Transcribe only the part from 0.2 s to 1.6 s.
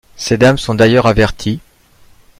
dames sont d’ailleurs averties...